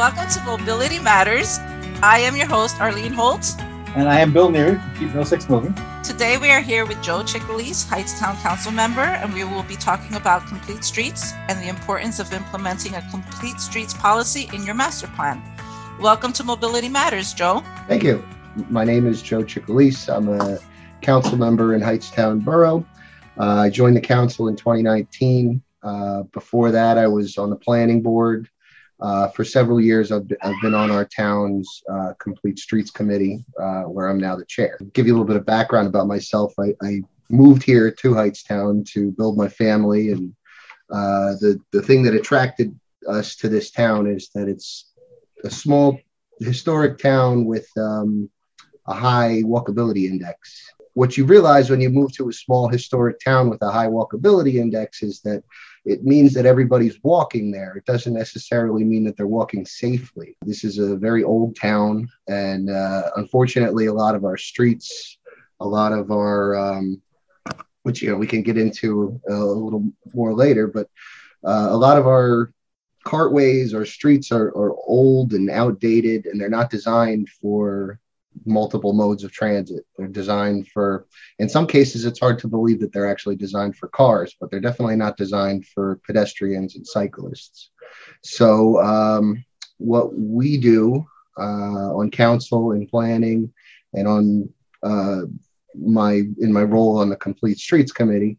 [0.00, 1.58] Welcome to Mobility Matters.
[2.02, 3.54] I am your host, Arlene Holt.
[3.94, 5.74] And I am Bill Neary, Keep Middlesex Moving.
[6.02, 10.16] Today we are here with Joe Cicalese, Hightstown Council member, and we will be talking
[10.16, 15.06] about complete streets and the importance of implementing a complete streets policy in your master
[15.08, 15.42] plan.
[16.00, 17.62] Welcome to Mobility Matters, Joe.
[17.86, 18.24] Thank you.
[18.70, 20.08] My name is Joe Cicalese.
[20.08, 20.58] I'm a
[21.02, 22.86] council member in Hightstown Borough.
[23.38, 25.60] Uh, I joined the council in 2019.
[25.82, 28.48] Uh, before that, I was on the planning board.
[29.00, 33.82] Uh, for several years, I've, I've been on our town's uh, Complete Streets Committee, uh,
[33.82, 34.78] where I'm now the chair.
[34.92, 36.52] Give you a little bit of background about myself.
[36.58, 37.00] I, I
[37.30, 40.34] moved here to Hightstown to build my family, and
[40.90, 42.78] uh, the the thing that attracted
[43.08, 44.90] us to this town is that it's
[45.44, 45.98] a small
[46.40, 48.28] historic town with um,
[48.86, 50.70] a high walkability index.
[50.94, 54.54] What you realize when you move to a small historic town with a high walkability
[54.54, 55.42] index is that
[55.84, 57.74] it means that everybody's walking there.
[57.76, 60.36] It doesn't necessarily mean that they're walking safely.
[60.42, 65.18] This is a very old town, and uh, unfortunately, a lot of our streets,
[65.60, 67.00] a lot of our, um,
[67.82, 70.88] which you know we can get into a little more later, but
[71.44, 72.52] uh, a lot of our
[73.04, 77.98] cartways or streets are, are old and outdated, and they're not designed for
[78.46, 79.84] multiple modes of transit.
[79.96, 81.06] They're designed for,
[81.38, 84.60] in some cases, it's hard to believe that they're actually designed for cars, but they're
[84.60, 87.70] definitely not designed for pedestrians and cyclists.
[88.22, 89.44] So, um,
[89.78, 91.06] what we do
[91.38, 93.52] uh, on council and planning
[93.94, 94.48] and on
[94.82, 95.22] uh,
[95.74, 98.38] my in my role on the complete streets committee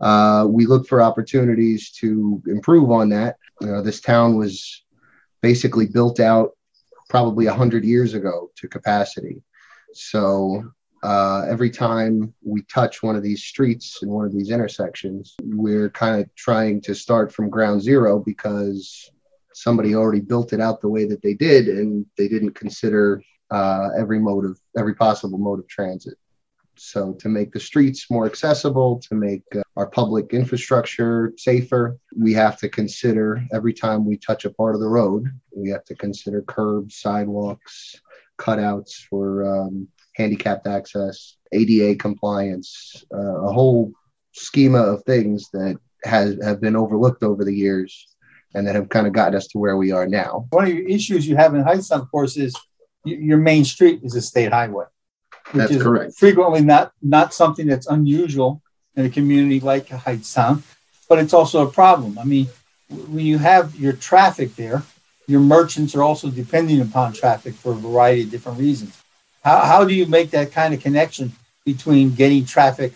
[0.00, 4.82] uh, we look for opportunities to improve on that you know, this town was
[5.42, 6.56] basically built out
[7.10, 9.42] probably 100 years ago to capacity.
[9.92, 10.62] So
[11.02, 15.90] uh, every time we touch one of these streets in one of these intersections, we're
[15.90, 19.10] kind of trying to start from ground zero because
[19.52, 23.20] somebody already built it out the way that they did and they didn't consider
[23.50, 26.14] uh, every mode of every possible mode of transit.
[26.82, 32.32] So, to make the streets more accessible, to make uh, our public infrastructure safer, we
[32.32, 35.94] have to consider every time we touch a part of the road, we have to
[35.94, 38.00] consider curbs, sidewalks,
[38.38, 43.92] cutouts for um, handicapped access, ADA compliance, uh, a whole
[44.32, 48.16] schema of things that has have been overlooked over the years
[48.54, 50.46] and that have kind of gotten us to where we are now.
[50.48, 52.56] One of your issues you have in Heights, of course, is
[53.04, 54.86] your main street is a state highway.
[55.54, 56.14] That's correct.
[56.14, 58.62] Frequently not not something that's unusual
[58.96, 60.62] in a community like Hightstown,
[61.08, 62.18] but it's also a problem.
[62.18, 62.48] I mean,
[62.88, 64.82] when you have your traffic there,
[65.26, 69.00] your merchants are also depending upon traffic for a variety of different reasons.
[69.44, 71.32] How, how do you make that kind of connection
[71.64, 72.92] between getting traffic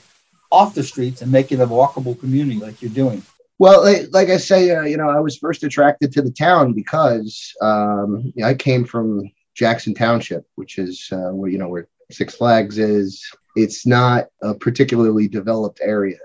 [0.50, 3.22] off the streets and making a walkable community like you're doing?
[3.59, 6.72] Well, like, like I say, uh, you know, I was first attracted to the town
[6.72, 12.34] because um, I came from Jackson Township, which is uh, where you know where Six
[12.37, 13.25] Flags is.
[13.56, 16.19] It's not a particularly developed area.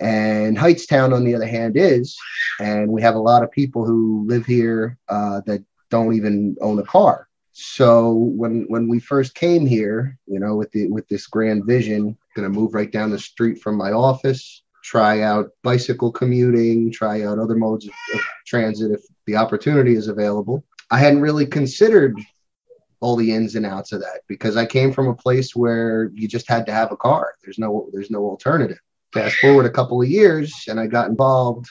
[0.00, 2.16] And Hightstown, on the other hand, is.
[2.60, 6.78] And we have a lot of people who live here uh, that don't even own
[6.78, 7.28] a car.
[7.52, 12.16] So when when we first came here, you know, with the with this grand vision,
[12.34, 17.38] to move right down the street from my office, try out bicycle commuting, try out
[17.38, 20.64] other modes of, of transit if the opportunity is available.
[20.90, 22.18] I hadn't really considered
[23.02, 26.28] all the ins and outs of that because I came from a place where you
[26.28, 27.34] just had to have a car.
[27.42, 28.78] There's no there's no alternative.
[29.12, 31.68] Fast forward a couple of years and I got involved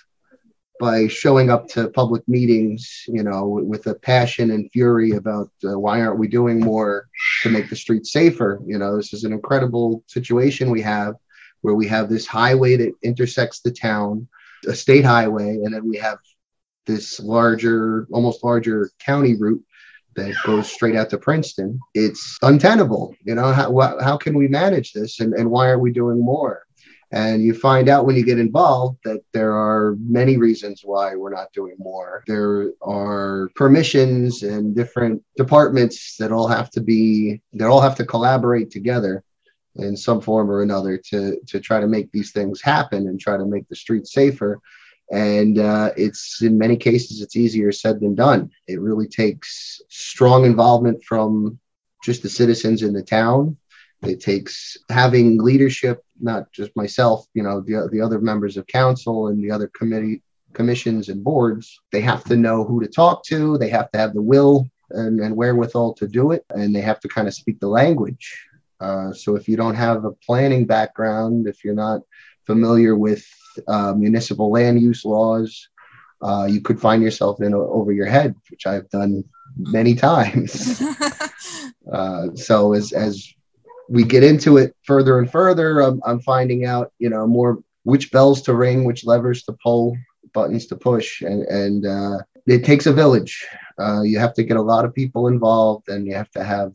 [0.82, 5.80] by showing up to public meetings, you know, with a passion and fury about uh,
[5.80, 7.08] why aren't we doing more
[7.44, 8.60] to make the streets safer?
[8.66, 11.16] You know, this is an incredible situation we have
[11.62, 14.28] where we have this highway that intersects the town,
[14.68, 16.18] a state highway, and then we have
[16.88, 19.64] this larger, almost larger county route
[20.16, 23.16] that goes straight out to Princeton, it's untenable.
[23.24, 26.66] You know, how, how can we manage this and, and why aren't we doing more?
[27.14, 31.34] And you find out when you get involved that there are many reasons why we're
[31.34, 32.24] not doing more.
[32.26, 38.06] There are permissions and different departments that all have to be, that all have to
[38.06, 39.26] collaborate together
[39.76, 43.36] in some form or another to, to try to make these things happen and try
[43.36, 44.60] to make the streets safer
[45.12, 48.50] and uh, it's in many cases it's easier said than done.
[48.68, 51.60] It really takes strong involvement from
[52.04, 53.58] just the citizens in the town.
[54.04, 59.28] It takes having leadership not just myself you know the, the other members of council
[59.28, 60.22] and the other committee
[60.54, 61.80] commissions and boards.
[61.92, 63.58] They have to know who to talk to.
[63.58, 66.46] They have to have the will and, and wherewithal to do it.
[66.50, 68.48] And they have to kind of speak the language.
[68.80, 72.02] Uh, so if you don't have a planning background if you're not
[72.46, 73.26] familiar with
[73.68, 75.70] uh, municipal land use laws,
[76.22, 79.24] uh, you could find yourself in over your head, which I've done
[79.58, 80.82] many times.
[81.92, 83.34] uh, so as as
[83.90, 88.12] we get into it further and further, I'm, I'm finding out, you know, more which
[88.12, 89.98] bells to ring, which levers to pull,
[90.34, 93.46] buttons to push, and and uh, it takes a village.
[93.80, 96.74] Uh, you have to get a lot of people involved, and you have to have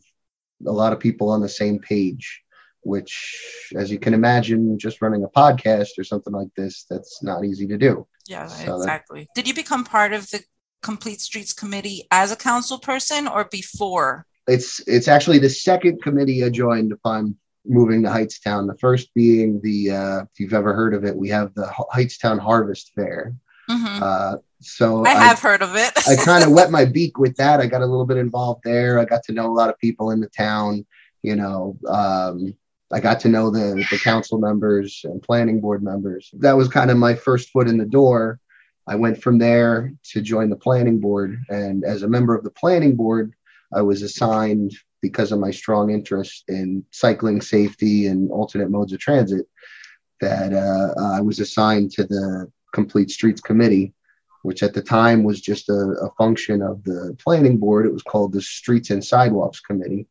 [0.65, 2.43] a lot of people on the same page.
[2.87, 7.43] Which, as you can imagine, just running a podcast or something like this, that's not
[7.43, 8.07] easy to do.
[8.27, 9.21] Yeah, so exactly.
[9.21, 10.41] That, Did you become part of the
[10.81, 14.25] Complete Streets Committee as a council person or before?
[14.47, 17.35] It's it's actually the second committee I joined upon
[17.65, 18.67] moving to Hightstown.
[18.67, 22.39] The first being the uh, if you've ever heard of it, we have the Hightstown
[22.39, 23.35] Harvest Fair.
[23.69, 24.01] Mm-hmm.
[24.01, 25.91] Uh, so I have I, heard of it.
[26.07, 27.59] I kind of wet my beak with that.
[27.59, 28.97] I got a little bit involved there.
[28.97, 30.85] I got to know a lot of people in the town.
[31.21, 32.55] You know, um,
[32.91, 36.29] I got to know the the council members and planning board members.
[36.33, 38.39] That was kind of my first foot in the door.
[38.87, 42.51] I went from there to join the planning board, and as a member of the
[42.51, 43.33] planning board,
[43.73, 48.99] I was assigned because of my strong interest in cycling safety and alternate modes of
[48.99, 49.45] transit.
[50.21, 53.93] That uh, I was assigned to the Complete Streets Committee,
[54.43, 57.85] which at the time was just a, a function of the planning board.
[57.85, 60.07] It was called the Streets and Sidewalks Committee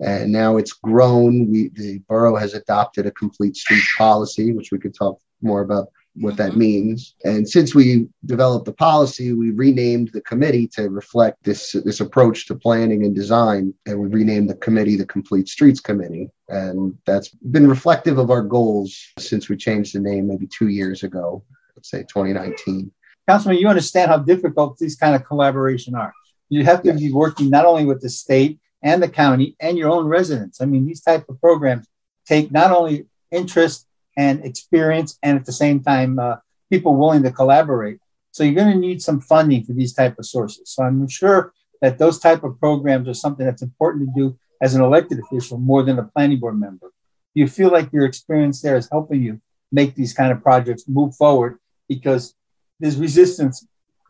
[0.00, 1.50] and now it's grown.
[1.50, 5.88] We, the borough has adopted a complete street policy, which we could talk more about
[6.20, 6.60] what that mm-hmm.
[6.60, 7.14] means.
[7.24, 12.46] And since we developed the policy, we renamed the committee to reflect this this approach
[12.46, 16.30] to planning and design, and we renamed the committee the Complete Streets Committee.
[16.48, 21.02] And that's been reflective of our goals since we changed the name maybe two years
[21.02, 21.44] ago,
[21.76, 22.90] let's say 2019.
[23.28, 26.14] Councilman, you understand how difficult these kind of collaboration are.
[26.48, 26.98] You have to yes.
[26.98, 30.60] be working not only with the state and the county and your own residents.
[30.60, 31.86] I mean, these type of programs
[32.26, 33.86] take not only interest
[34.16, 36.36] and experience, and at the same time, uh,
[36.70, 37.98] people willing to collaborate.
[38.32, 40.70] So you're going to need some funding for these type of sources.
[40.70, 44.74] So I'm sure that those type of programs are something that's important to do as
[44.74, 46.88] an elected official more than a planning board member.
[47.34, 49.40] Do you feel like your experience there is helping you
[49.70, 51.58] make these kind of projects move forward
[51.88, 52.34] because
[52.80, 53.66] there's resistance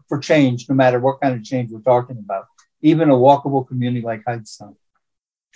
[0.08, 2.46] for change, no matter what kind of change we're talking about
[2.82, 4.76] even a walkable community like Hightstown.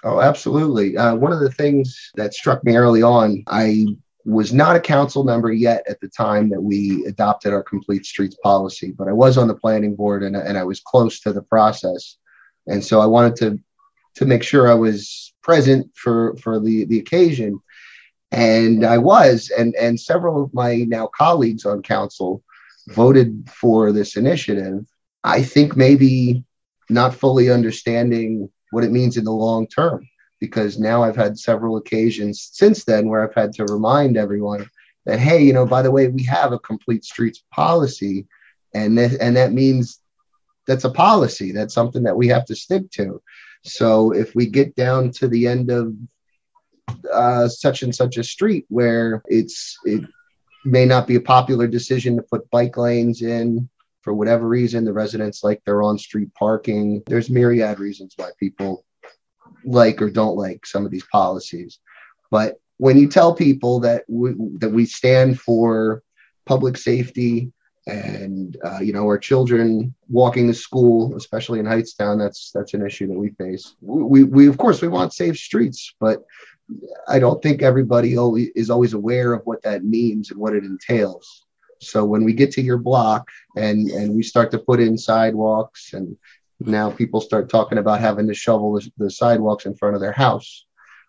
[0.05, 0.97] Oh, absolutely.
[0.97, 3.87] Uh, one of the things that struck me early on, I
[4.25, 8.37] was not a council member yet at the time that we adopted our complete streets
[8.43, 11.43] policy, but I was on the planning board and, and I was close to the
[11.43, 12.17] process.
[12.67, 13.59] And so I wanted to
[14.15, 17.61] to make sure I was present for for the the occasion.
[18.31, 22.43] And I was, and and several of my now colleagues on council
[22.89, 24.87] voted for this initiative.
[25.25, 26.45] I think maybe
[26.93, 30.09] not fully understanding what it means in the long term.
[30.41, 34.69] Because now I've had several occasions since then where I've had to remind everyone
[35.07, 38.27] that, hey, you know, by the way, we have a complete streets policy.
[38.75, 40.01] And, th- and that means
[40.67, 41.53] that's a policy.
[41.53, 43.23] That's something that we have to stick to.
[43.65, 45.95] So if we get down to the end of
[47.13, 50.03] uh, such and such a street where it's it
[50.65, 53.69] may not be a popular decision to put bike lanes in
[54.03, 57.03] for whatever reason, the residents like their on street parking.
[57.07, 58.85] There's myriad reasons why people
[59.65, 61.79] like or don't like some of these policies.
[62.31, 66.03] But when you tell people that we, that we stand for
[66.47, 67.53] public safety
[67.87, 72.85] and uh, you know our children walking to school, especially in Hightstown, that's that's an
[72.85, 73.75] issue that we face.
[73.81, 76.25] We, we of course we want safe streets, but
[77.09, 80.65] I don't think everybody always, is always aware of what that means and what it
[80.65, 81.45] entails.
[81.83, 85.93] So when we get to your block and and we start to put in sidewalks
[85.93, 86.17] and
[86.61, 90.13] now people start talking about having to shovel the, the sidewalks in front of their
[90.13, 90.67] house,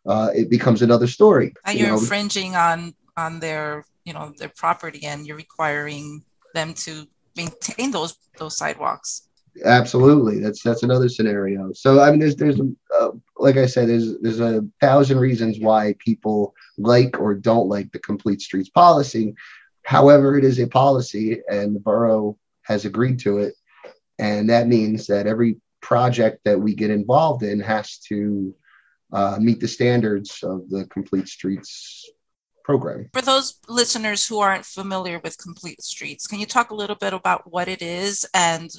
[0.07, 1.53] uh, it becomes another story.
[1.65, 1.99] And you're you know?
[1.99, 8.17] infringing on on their you know their property and you're requiring them to maintain those
[8.37, 9.27] those sidewalks.
[9.63, 11.71] Absolutely, that's that's another scenario.
[11.73, 15.95] So I mean, there's there's uh, like I said, there's there's a thousand reasons why
[15.99, 19.35] people like or don't like the complete streets policy,
[19.83, 23.53] However, it is a policy and the borough has agreed to it.
[24.19, 28.55] And that means that every project that we get involved in has to
[29.11, 32.09] uh, meet the standards of the Complete Streets
[32.63, 33.09] program.
[33.13, 37.13] For those listeners who aren't familiar with Complete Streets, can you talk a little bit
[37.13, 38.71] about what it is and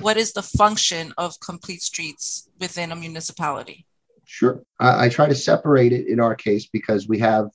[0.00, 3.84] what is the function of Complete Streets within a municipality?
[4.24, 4.62] Sure.
[4.80, 7.50] I, I try to separate it in our case because we have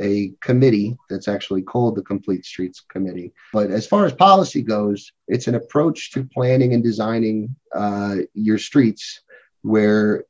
[0.00, 3.32] a committee that's actually called the Complete Streets Committee.
[3.52, 8.58] But as far as policy goes, it's an approach to planning and designing uh, your
[8.58, 9.20] streets
[9.62, 10.24] where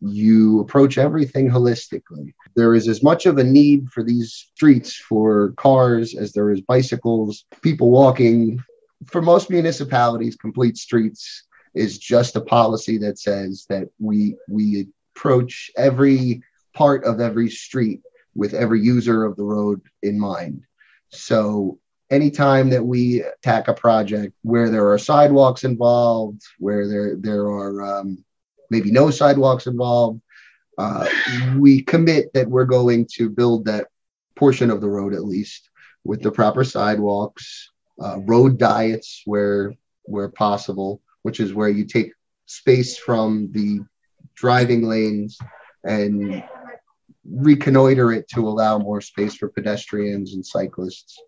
[0.00, 2.34] you approach everything holistically.
[2.56, 6.60] There is as much of a need for these streets for cars as there is
[6.60, 8.60] bicycles, people walking,
[9.06, 11.44] for most municipalities, complete streets
[11.74, 16.42] is just a policy that says that we we approach every
[16.74, 18.00] part of every street
[18.34, 20.64] with every user of the road in mind.
[21.10, 21.78] So
[22.10, 28.00] anytime that we attack a project where there are sidewalks involved, where there there are
[28.00, 28.24] um,
[28.70, 30.20] maybe no sidewalks involved,
[30.78, 31.06] uh,
[31.56, 33.86] we commit that we're going to build that
[34.36, 35.70] portion of the road at least
[36.04, 37.70] with the proper sidewalks,
[38.02, 39.72] uh, road diets where
[40.04, 42.12] where possible, which is where you take
[42.46, 43.80] space from the
[44.34, 45.38] driving lanes
[45.84, 46.44] and
[47.30, 51.18] reconnoiter it to allow more space for pedestrians and cyclists.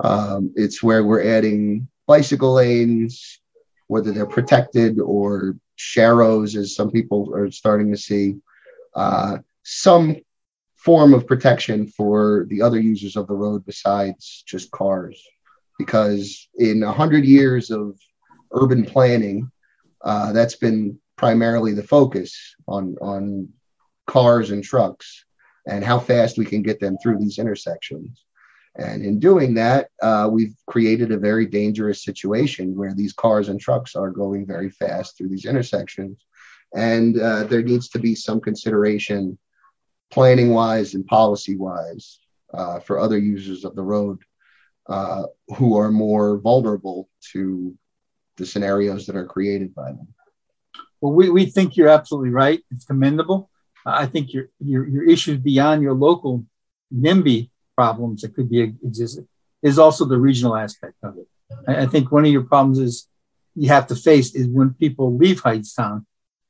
[0.00, 3.40] Um, it's where we're adding bicycle lanes,
[3.88, 8.36] whether they're protected or sharrows, as some people are starting to see.
[8.94, 10.16] Uh, some
[10.76, 15.22] form of protection for the other users of the road besides just cars.
[15.78, 17.98] Because in 100 years of
[18.52, 19.50] urban planning,
[20.02, 23.48] uh, that's been primarily the focus on, on
[24.06, 25.25] cars and trucks
[25.66, 28.24] and how fast we can get them through these intersections.
[28.76, 33.58] And in doing that, uh, we've created a very dangerous situation where these cars and
[33.58, 36.24] trucks are going very fast through these intersections.
[36.74, 39.38] And uh, there needs to be some consideration,
[40.10, 42.18] planning wise and policy wise,
[42.52, 44.18] uh, for other users of the road
[44.88, 45.24] uh,
[45.56, 47.76] who are more vulnerable to
[48.36, 50.08] the scenarios that are created by them.
[51.00, 52.60] Well, we, we think you're absolutely right.
[52.70, 53.50] It's commendable.
[53.86, 56.44] I think your, your, your issues beyond your local
[56.94, 59.26] NIMBY problems that could be existed
[59.62, 61.26] is also the regional aspect of it.
[61.68, 63.08] I, I think one of your problems is
[63.54, 66.04] you have to face is when people leave Hightstown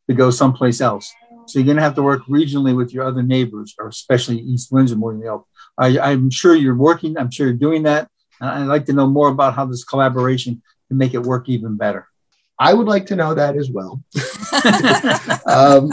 [0.08, 1.12] to go someplace else.
[1.46, 4.72] So you're going to have to work regionally with your other neighbors, or especially East
[4.72, 5.46] Windsor more than else.
[5.78, 7.16] I, I'm sure you're working.
[7.16, 8.08] I'm sure you're doing that.
[8.40, 11.76] And I'd like to know more about how this collaboration can make it work even
[11.76, 12.08] better.
[12.58, 14.02] I would like to know that as well.
[15.46, 15.92] um,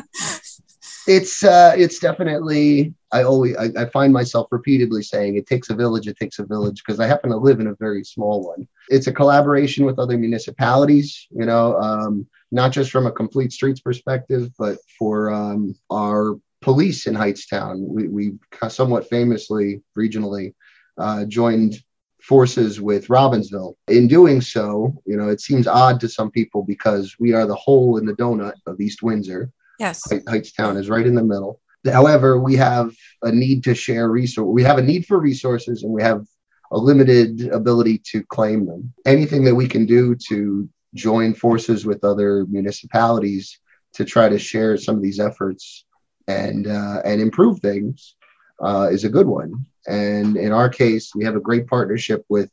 [1.08, 5.76] it's uh, it's definitely I always I, I, find myself repeatedly saying it takes a
[5.76, 8.68] village, it takes a village because I happen to live in a very small one.
[8.90, 13.82] It's a collaboration with other municipalities, you know, um, not just from a complete streets
[13.82, 17.80] perspective, but for um, our police in Hightstown.
[17.80, 18.34] We, we
[18.70, 20.54] somewhat famously regionally
[20.98, 21.76] uh, joined
[22.22, 23.76] forces with Robbinsville.
[23.90, 27.56] In doing so, you know, it seems odd to some people because we are the
[27.56, 30.02] hole in the donut of East Windsor Yes.
[30.08, 31.60] Hightstown is right in the middle.
[31.86, 34.48] However, we have a need to share resource.
[34.48, 36.26] We have a need for resources, and we have
[36.72, 38.94] a limited ability to claim them.
[39.06, 43.60] Anything that we can do to join forces with other municipalities
[43.94, 45.86] to try to share some of these efforts
[46.28, 48.16] and uh, and improve things
[48.64, 49.66] uh, is a good one.
[49.88, 52.50] And in our case, we have a great partnership with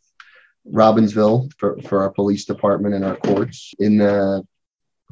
[0.70, 3.72] Robbinsville for, for our police department and our courts.
[3.78, 4.44] In the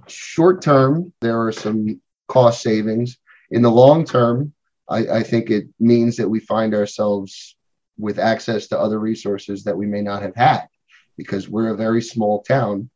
[0.06, 3.18] short term, there are some cost savings.
[3.50, 4.52] In the long term,
[4.88, 7.56] I, I think it means that we find ourselves
[7.98, 10.66] with access to other resources that we may not have had
[11.16, 12.90] because we're a very small town.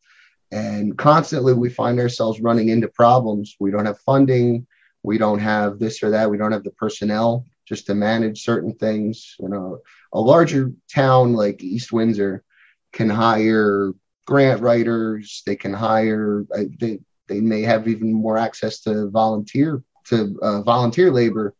[0.52, 3.56] And constantly we find ourselves running into problems.
[3.58, 4.66] We don't have funding.
[5.02, 6.30] We don't have this or that.
[6.30, 9.34] We don't have the personnel just to manage certain things.
[9.40, 9.80] You know
[10.12, 12.44] a larger town like east windsor
[12.92, 13.92] can hire
[14.26, 16.44] grant writers they can hire
[16.78, 16.98] they,
[17.28, 21.54] they may have even more access to volunteer to uh, volunteer labor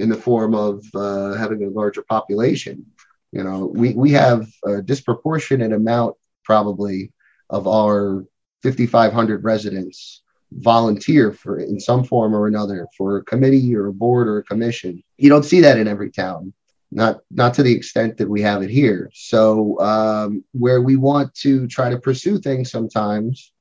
[0.00, 2.86] in the form of uh, having a larger population.
[3.32, 7.12] You know, we, we have a disproportionate amount probably
[7.50, 8.24] of our
[8.62, 14.26] 5,500 residents volunteer for in some form or another for a committee or a board
[14.26, 15.02] or a commission.
[15.16, 16.52] You don't see that in every town,
[16.90, 19.10] not not to the extent that we have it here.
[19.14, 23.52] So um, where we want to try to pursue things sometimes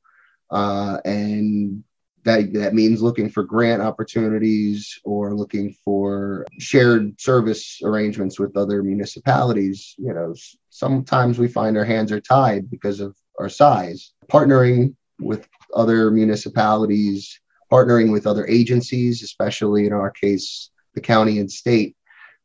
[0.51, 1.83] uh, and
[2.23, 8.83] that that means looking for grant opportunities or looking for shared service arrangements with other
[8.83, 10.33] municipalities you know
[10.69, 17.39] sometimes we find our hands are tied because of our size partnering with other municipalities
[17.71, 21.95] partnering with other agencies especially in our case the county and state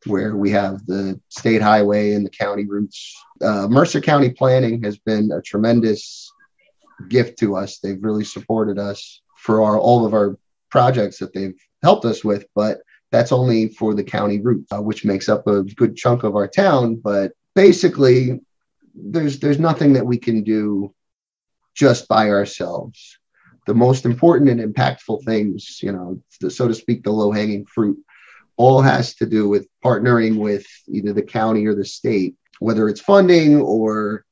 [0.07, 4.99] where we have the state highway and the county routes uh, mercer county planning has
[4.99, 6.33] been a tremendous
[7.09, 7.79] gift to us.
[7.79, 10.39] They've really supported us for our, all of our
[10.71, 12.81] projects that they've helped us with, but
[13.11, 16.49] that's only for the county route, uh, which makes up a good chunk of our
[16.49, 16.97] town.
[16.97, 18.41] But basically,
[18.95, 20.95] there's there's nothing that we can do
[21.75, 23.19] just by ourselves.
[23.67, 27.67] The most important and impactful things, you know, the, so to speak, the low hanging
[27.67, 27.99] fruit,
[28.57, 33.01] all has to do with partnering with either the county or the state, whether it's
[33.01, 34.25] funding or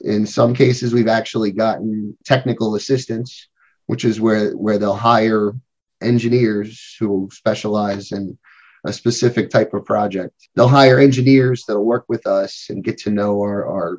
[0.00, 3.48] In some cases, we've actually gotten technical assistance,
[3.86, 5.52] which is where, where they'll hire
[6.00, 8.38] engineers who specialize in
[8.86, 10.48] a specific type of project.
[10.54, 13.98] They'll hire engineers that'll work with us and get to know our, our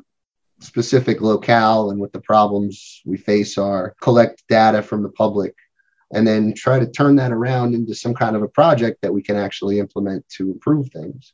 [0.60, 5.54] specific locale and what the problems we face are, collect data from the public,
[6.12, 9.22] and then try to turn that around into some kind of a project that we
[9.22, 11.32] can actually implement to improve things.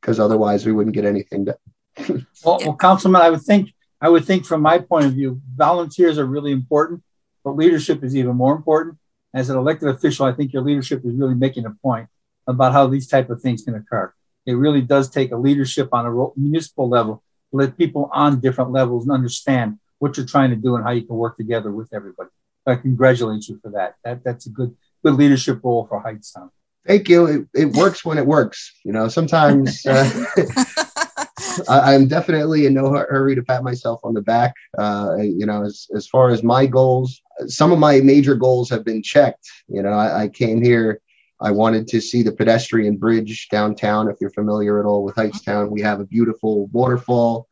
[0.00, 1.56] Because otherwise, we wouldn't get anything done.
[2.44, 3.70] well, well, Councilman, I would think
[4.00, 7.02] I would think from my point of view, volunteers are really important,
[7.42, 8.98] but leadership is even more important.
[9.34, 12.08] As an elected official, I think your leadership is really making a point
[12.46, 14.12] about how these type of things can occur.
[14.44, 18.70] It really does take a leadership on a municipal level to let people on different
[18.70, 22.30] levels understand what you're trying to do and how you can work together with everybody.
[22.66, 23.96] I congratulate you for that.
[24.04, 26.50] That that's a good good leadership role for Hightstown.
[26.86, 27.26] Thank you.
[27.26, 28.72] It, it works when it works.
[28.84, 30.24] You know, sometimes uh,
[31.68, 34.54] I, am definitely in no hurry to pat myself on the back.
[34.78, 38.84] Uh, you know, as as far as my goals, some of my major goals have
[38.84, 39.48] been checked.
[39.68, 41.00] You know, I, I came here
[41.40, 44.08] I wanted to see the pedestrian bridge downtown.
[44.08, 47.46] If you're familiar at all with Hightstown, we have a beautiful waterfall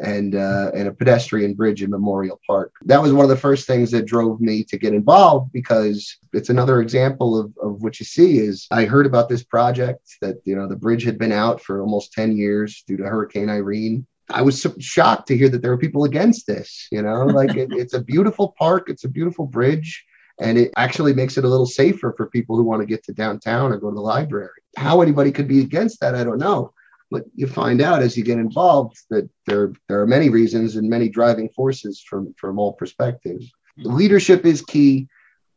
[0.00, 2.72] and uh, and a pedestrian bridge in Memorial Park.
[2.82, 6.48] That was one of the first things that drove me to get involved because it's
[6.48, 10.56] another example of, of what you see is I heard about this project that you
[10.56, 14.06] know the bridge had been out for almost 10 years due to Hurricane Irene.
[14.30, 16.88] I was so shocked to hear that there were people against this.
[16.90, 20.04] You know, like it, it's a beautiful park, it's a beautiful bridge
[20.40, 23.12] and it actually makes it a little safer for people who want to get to
[23.12, 24.48] downtown or go to the library.
[24.76, 26.72] How anybody could be against that, I don't know.
[27.10, 30.88] But you find out as you get involved that there, there are many reasons and
[30.88, 33.50] many driving forces from, from all perspectives.
[33.78, 35.08] Leadership is key.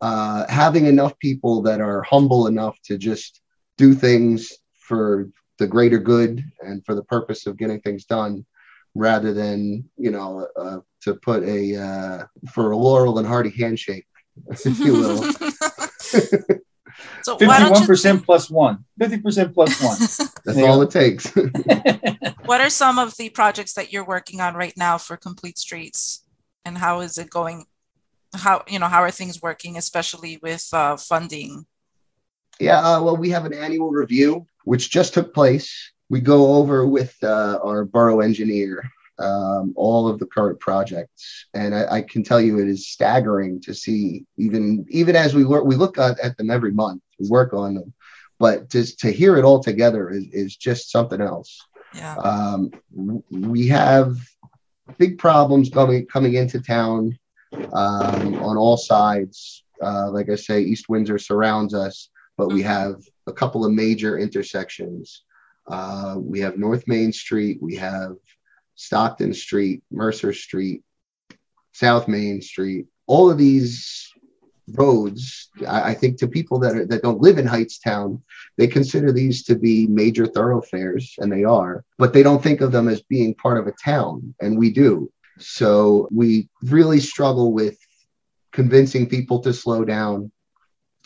[0.02, 3.42] Uh, having enough people that are humble enough to just
[3.78, 5.30] do things for
[5.60, 8.46] the greater good and for the purpose of getting things done
[8.96, 14.06] rather than you know uh, to put a uh, for a laurel and hearty handshake
[14.66, 16.60] if you will.
[17.24, 18.20] so 51% you...
[18.22, 18.86] plus one.
[19.00, 20.30] 50% plus one.
[20.46, 21.32] That's all it takes.
[22.46, 26.24] what are some of the projects that you're working on right now for Complete Streets?
[26.66, 27.66] And how is it going?
[28.36, 31.66] How, you know, how are things working, especially with uh, funding?
[32.60, 35.92] Yeah, uh, well, we have an annual review, which just took place.
[36.10, 38.84] We go over with uh, our borough engineer
[39.20, 43.62] um, all of the current projects, and I, I, can tell you it is staggering
[43.62, 44.26] to see.
[44.38, 47.76] Even even as we work, we look at, at them every month, we work on
[47.76, 47.94] them,
[48.40, 51.60] but just to hear it all together is, is just something else.
[51.94, 52.16] Yeah.
[52.16, 52.72] Um,
[53.30, 54.18] we have
[54.98, 57.18] big problems coming coming into town
[57.74, 59.64] um, on all sides.
[59.82, 62.70] Uh, like I say, East Windsor surrounds us, but we mm-hmm.
[62.70, 62.96] have
[63.28, 65.24] a couple of major intersections.
[65.68, 67.60] Uh, we have North Main Street.
[67.62, 68.16] We have
[68.76, 70.84] Stockton Street, Mercer Street,
[71.72, 74.12] South Main Street, all of these
[74.74, 78.22] roads, I, I think to people that are, that don't live in Hightstown,
[78.58, 82.72] they consider these to be major thoroughfares, and they are, but they don't think of
[82.72, 85.12] them as being part of a town, and we do.
[85.40, 87.78] So we really struggle with
[88.52, 90.32] convincing people to slow down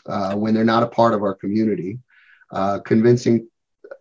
[0.05, 1.99] uh, when they're not a part of our community,
[2.51, 3.47] uh, convincing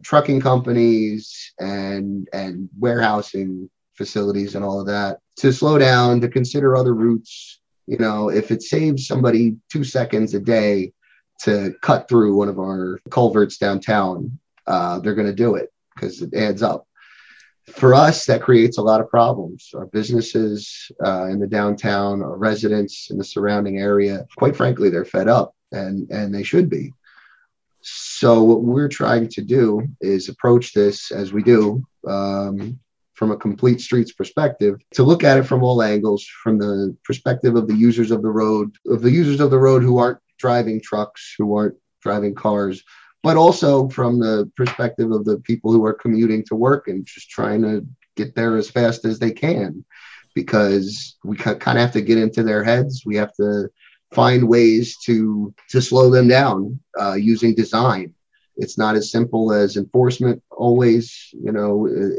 [0.02, 6.76] trucking companies and and warehousing facilities and all of that to slow down to consider
[6.76, 10.92] other routes you know if it saves somebody two seconds a day
[11.40, 16.22] to cut through one of our culverts downtown uh, they're going to do it because
[16.22, 16.86] it adds up.
[17.66, 19.70] For us that creates a lot of problems.
[19.74, 25.04] Our businesses uh, in the downtown our residents in the surrounding area quite frankly they're
[25.04, 26.92] fed up and and they should be
[27.88, 32.78] so what we're trying to do is approach this as we do um,
[33.14, 37.54] from a complete streets perspective to look at it from all angles from the perspective
[37.54, 40.80] of the users of the road of the users of the road who aren't driving
[40.80, 42.82] trucks who aren't driving cars
[43.26, 47.28] but also from the perspective of the people who are commuting to work and just
[47.28, 49.84] trying to get there as fast as they can.
[50.32, 53.02] Because we kind of have to get into their heads.
[53.04, 53.68] We have to
[54.22, 58.06] find ways to to slow them down uh, using design.
[58.62, 61.04] It's not as simple as enforcement always.
[61.46, 61.72] You know,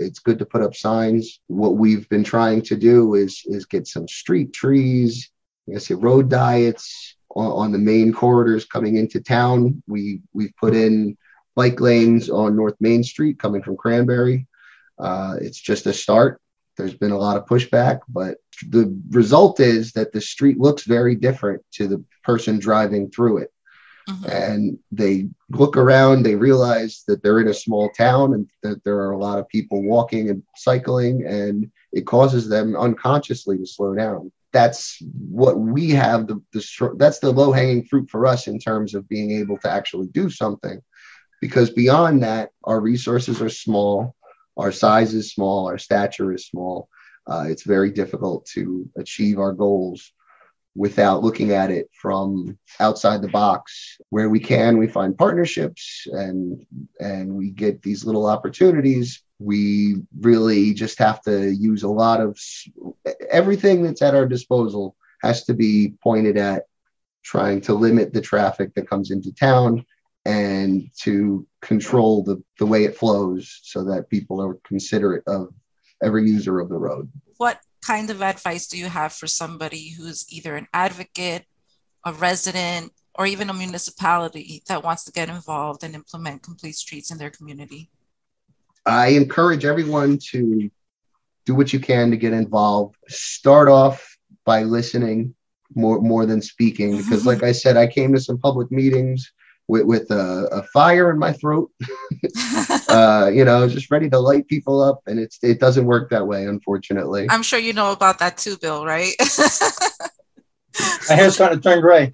[0.05, 1.39] it's good to put up signs.
[1.47, 5.31] What we've been trying to do is is get some street trees,
[5.75, 9.81] I say road diets on, on the main corridors coming into town.
[9.87, 11.17] We we've put in
[11.55, 14.47] bike lanes on North Main Street coming from Cranbury.
[14.99, 16.39] Uh, it's just a start.
[16.77, 18.37] There's been a lot of pushback, but
[18.69, 23.51] the result is that the street looks very different to the person driving through it.
[24.09, 24.29] Mm-hmm.
[24.29, 28.99] And they look around, they realize that they're in a small town and that there
[28.99, 33.95] are a lot of people walking and cycling, and it causes them unconsciously to slow
[33.95, 34.31] down.
[34.53, 34.97] That's
[35.29, 39.09] what we have the, the that's the low hanging fruit for us in terms of
[39.09, 40.81] being able to actually do something.
[41.41, 44.15] Because beyond that, our resources are small,
[44.57, 46.89] our size is small, our stature is small.
[47.25, 50.11] Uh, it's very difficult to achieve our goals
[50.75, 53.97] without looking at it from outside the box.
[54.09, 56.65] Where we can, we find partnerships and
[56.99, 59.21] and we get these little opportunities.
[59.39, 62.39] We really just have to use a lot of
[63.29, 66.65] everything that's at our disposal has to be pointed at
[67.23, 69.85] trying to limit the traffic that comes into town
[70.27, 75.53] and to control the, the way it flows so that people are considerate of
[76.03, 77.09] every user of the road.
[77.37, 81.45] What kind of advice do you have for somebody who's either an advocate,
[82.05, 87.09] a resident, or even a municipality that wants to get involved and implement complete streets
[87.09, 87.89] in their community?
[88.85, 90.69] I encourage everyone to
[91.45, 92.97] do what you can to get involved.
[93.07, 95.33] Start off by listening
[95.73, 99.31] more more than speaking because like I said I came to some public meetings
[99.67, 101.71] with, with a, a fire in my throat,
[102.89, 105.01] uh, you know, just ready to light people up.
[105.07, 107.27] And it's, it doesn't work that way, unfortunately.
[107.29, 109.13] I'm sure you know about that too, Bill, right?
[111.09, 112.13] My hair's starting to turn gray.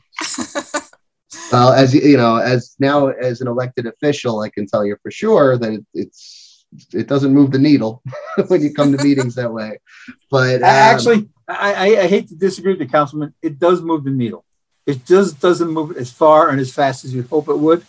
[1.52, 5.12] well, as you know, as now as an elected official, I can tell you for
[5.12, 8.02] sure that it, it's it doesn't move the needle
[8.48, 9.80] when you come to meetings that way.
[10.32, 13.34] But um, actually, I, I, hate to disagree with the councilman.
[13.42, 14.46] It does move the needle.
[14.86, 17.86] It just doesn't move as far and as fast as you'd hope it would.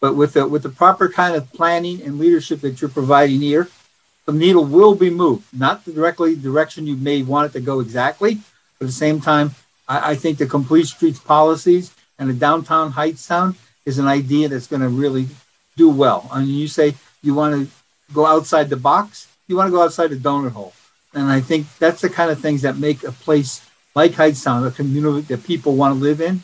[0.00, 3.68] But with the with the proper kind of planning and leadership that you're providing here,
[4.26, 5.46] the needle will be moved.
[5.56, 8.40] Not directly direction you may want it to go exactly,
[8.78, 9.54] but at the same time,
[9.88, 13.54] I, I think the complete streets policies and the downtown Hightstown
[13.86, 15.28] is an idea that's going to really
[15.76, 16.28] do well.
[16.32, 17.72] I mean, you say you want to
[18.12, 20.74] go outside the box, you want to go outside the donut hole.
[21.14, 24.70] And I think that's the kind of things that make a place like Hightstown, a
[24.70, 26.40] community that people want to live in,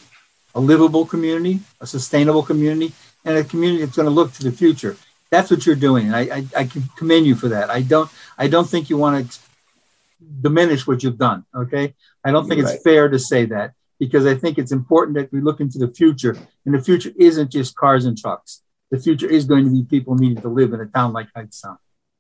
[0.55, 2.93] a livable community, a sustainable community,
[3.25, 4.97] and a community that's going to look to the future.
[5.31, 7.69] That's what you're doing, and I, I, I can commend you for that.
[7.69, 9.39] I don't I don't think you want to
[10.41, 11.45] diminish what you've done.
[11.55, 12.95] Okay, I don't think you're it's right.
[12.95, 16.37] fair to say that because I think it's important that we look into the future,
[16.65, 18.63] and the future isn't just cars and trucks.
[18.91, 21.77] The future is going to be people needing to live in a town like Hightstown.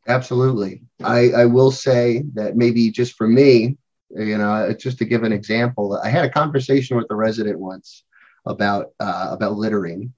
[0.07, 0.83] Absolutely.
[1.03, 3.79] I, I will say that maybe just for me,
[4.11, 8.05] you know, just to give an example, I had a conversation with a resident once
[8.47, 10.15] about uh, about littering,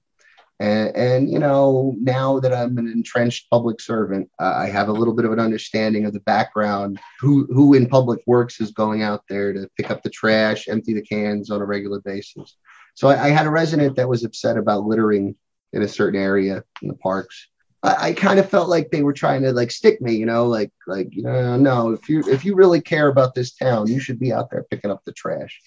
[0.59, 4.93] and, and you know, now that I'm an entrenched public servant, uh, I have a
[4.93, 6.99] little bit of an understanding of the background.
[7.19, 10.93] Who who in public works is going out there to pick up the trash, empty
[10.93, 12.55] the cans on a regular basis.
[12.93, 15.35] So I, I had a resident that was upset about littering
[15.73, 17.47] in a certain area in the parks,
[17.83, 20.47] I, I kind of felt like they were trying to like stick me, you know,
[20.47, 23.99] like like you know, no, if you if you really care about this town, you
[23.99, 25.59] should be out there picking up the trash.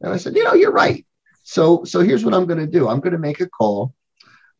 [0.00, 1.06] And I said, you know, you're right.
[1.42, 2.88] So so here's what I'm going to do.
[2.88, 3.94] I'm going to make a call.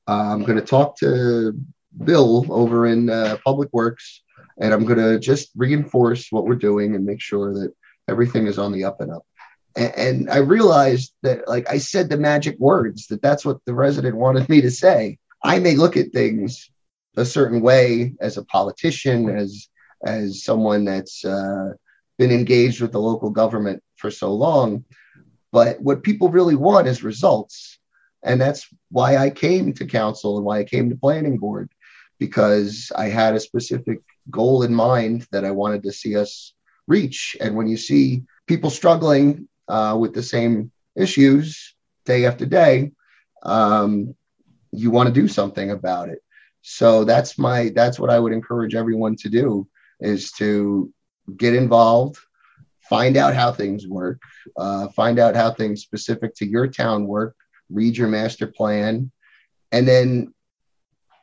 [0.08, 1.56] Uh, I'm going to talk to
[2.04, 4.22] Bill over in uh, Public Works,
[4.60, 7.72] and I'm going to just reinforce what we're doing and make sure that
[8.08, 9.24] everything is on the up and up.
[9.76, 13.74] And, and I realized that, like I said, the magic words that that's what the
[13.74, 15.18] resident wanted me to say.
[15.44, 16.70] I may look at things
[17.16, 19.68] a certain way as a politician, as
[20.04, 21.70] as someone that's uh,
[22.18, 24.84] been engaged with the local government for so long.
[25.52, 27.78] But what people really want is results.
[28.24, 31.70] And that's why I came to council and why I came to planning board,
[32.18, 36.54] because I had a specific goal in mind that I wanted to see us
[36.86, 37.36] reach.
[37.40, 41.74] And when you see people struggling uh, with the same issues
[42.06, 42.92] day after day,
[43.42, 44.14] um,
[44.72, 46.22] you want to do something about it.
[46.62, 49.68] So that's my that's what I would encourage everyone to do
[50.00, 50.92] is to
[51.36, 52.18] get involved,
[52.88, 54.20] find out how things work,
[54.56, 57.36] uh, find out how things specific to your town work,
[57.68, 59.10] read your master plan,
[59.72, 60.32] and then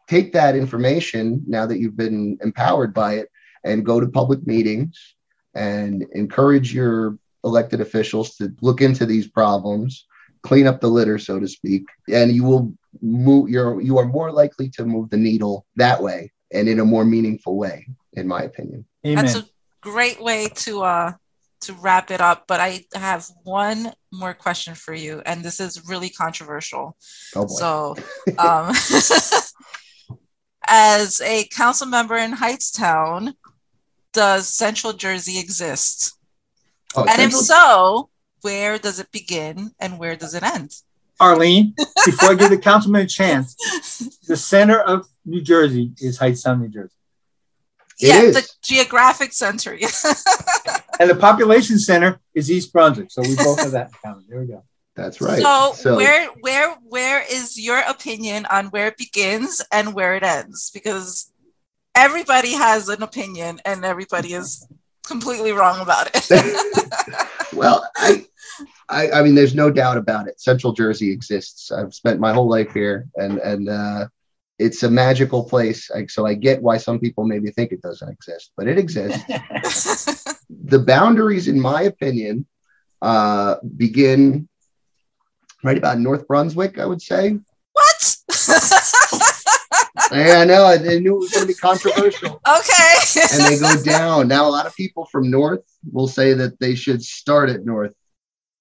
[0.08, 3.30] take that information now that you've been empowered by it
[3.64, 5.16] and go to public meetings
[5.56, 10.06] and encourage your elected officials to look into these problems
[10.42, 14.32] clean up the litter so to speak and you will move you're you are more
[14.32, 18.42] likely to move the needle that way and in a more meaningful way in my
[18.42, 18.86] opinion.
[19.06, 19.26] Amen.
[19.26, 19.46] that's a
[19.82, 21.14] great way to uh
[21.62, 25.88] to wrap it up but i have one more question for you and this is
[25.88, 26.98] really controversial.
[27.36, 27.96] Oh so
[28.38, 28.74] um
[30.68, 33.34] as a council member in hightstown
[34.12, 36.18] does central jersey exist?
[36.96, 38.10] Oh, and central- if so
[38.42, 40.74] where does it begin and where does it end
[41.20, 41.74] Arlene,
[42.06, 43.56] before I give the councilman a chance,
[44.28, 46.94] the center of New Jersey is Hightstown, New Jersey.
[48.00, 48.36] yeah, is.
[48.36, 49.78] the geographic center.
[51.00, 53.10] And the population center is East Brunswick.
[53.10, 54.26] So we both have that in common.
[54.28, 54.64] There we go.
[54.96, 55.42] That's right.
[55.42, 60.72] So, where where where is your opinion on where it begins and where it ends?
[60.74, 61.32] Because
[61.96, 64.68] everybody has an opinion and everybody is
[65.08, 66.28] completely wrong about it.
[67.54, 68.26] well, I,
[68.90, 70.42] I, I mean, there's no doubt about it.
[70.42, 71.72] Central Jersey exists.
[71.72, 74.08] I've spent my whole life here, and and uh,
[74.58, 75.92] it's a magical place.
[75.92, 79.24] I, so I get why some people maybe think it doesn't exist, but it exists.
[80.50, 82.48] the boundaries, in my opinion,
[83.02, 84.50] uh, begin
[85.64, 86.80] right about North Brunswick.
[86.80, 87.38] I would say.
[87.74, 88.16] What?
[90.12, 90.64] yeah, I know.
[90.64, 92.42] I, I knew it was going to be controversial.
[92.48, 93.22] Okay.
[93.34, 94.28] and they go down.
[94.28, 97.94] Now, a lot of people from North will say that they should start at North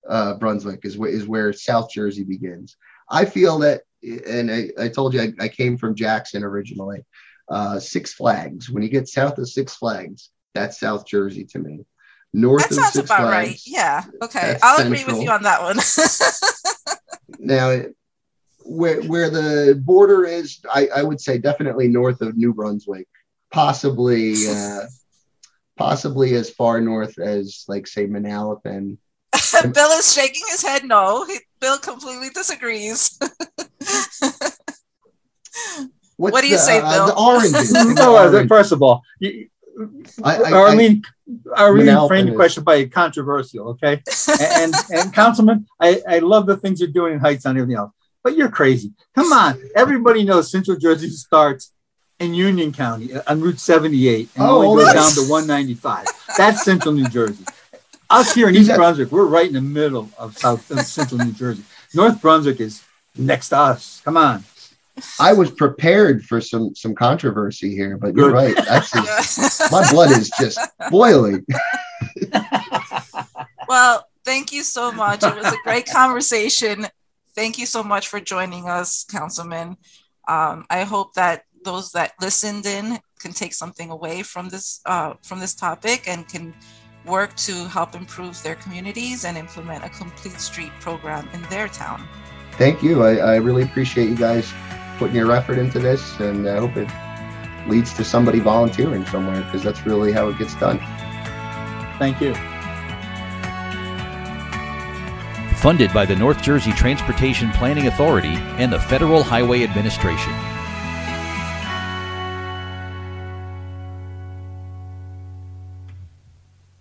[0.08, 2.76] uh, Brunswick, is, wh- is where South Jersey begins.
[3.10, 7.04] I feel that, and I, I told you I, I came from Jackson originally.
[7.48, 8.68] Uh, Six Flags.
[8.68, 11.86] When you get south of Six Flags, that's South Jersey to me.
[12.34, 13.60] North that sounds about Flags, right.
[13.66, 14.04] Yeah.
[14.22, 14.58] Okay.
[14.62, 15.78] I'll agree with you on that one.
[17.38, 17.82] Now,
[18.60, 23.06] where where the border is, I, I would say definitely north of New Brunswick,
[23.50, 24.80] possibly uh,
[25.76, 28.98] possibly as far north as like say Manalapan.
[29.74, 31.24] Bill is shaking his head no.
[31.26, 33.18] He, Bill completely disagrees.
[36.16, 37.06] What's What do you the, say, uh, Bill?
[37.08, 37.72] The oranges.
[37.94, 38.48] No, orange.
[38.48, 39.48] first of all, you,
[40.24, 41.02] I- I- Arlene,
[41.56, 44.02] Arlene Manalapan framed the question by controversial, okay?
[44.40, 47.92] and and Councilman, I, I love the things you're doing in Heights and everything else,
[48.24, 48.92] but you're crazy.
[49.14, 51.72] Come on, everybody knows Central Jersey starts
[52.18, 55.14] in Union County on Route 78 and Oh, only goes yes.
[55.16, 56.06] down to 195.
[56.36, 57.44] That's Central New Jersey.
[58.10, 61.62] Us here in East Brunswick, we're right in the middle of South Central New Jersey.
[61.94, 62.82] North Brunswick is
[63.16, 64.00] next to us.
[64.02, 64.44] Come on.
[65.20, 68.56] I was prepared for some some controversy here, but you're right.
[68.56, 70.58] That's just, my blood is just
[70.90, 71.46] boiling.
[73.68, 75.22] well, thank you so much.
[75.22, 76.86] It was a great conversation.
[77.34, 79.76] Thank you so much for joining us, Councilman.
[80.26, 85.14] Um, I hope that those that listened in can take something away from this uh,
[85.22, 86.54] from this topic and can
[87.08, 92.06] work to help improve their communities and implement a complete street program in their town.
[92.52, 93.02] Thank you.
[93.02, 94.52] I, I really appreciate you guys
[94.98, 96.88] putting your effort into this, and I hope it
[97.68, 100.78] leads to somebody volunteering somewhere because that's really how it gets done.
[101.98, 102.34] Thank you.
[105.56, 110.32] Funded by the North Jersey Transportation Planning Authority and the Federal Highway Administration.